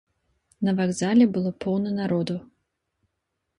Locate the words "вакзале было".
0.79-1.53